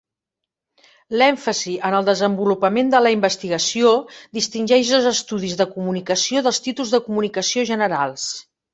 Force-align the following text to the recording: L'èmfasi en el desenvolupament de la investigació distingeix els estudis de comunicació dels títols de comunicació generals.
L'èmfasi 1.21 1.73
en 1.89 1.97
el 1.97 2.07
desenvolupament 2.07 2.89
de 2.95 3.03
la 3.05 3.13
investigació 3.17 3.93
distingeix 4.41 4.95
els 5.01 5.09
estudis 5.13 5.57
de 5.63 5.71
comunicació 5.79 6.47
dels 6.49 6.65
títols 6.69 6.99
de 6.99 7.05
comunicació 7.09 7.71
generals. 7.75 8.31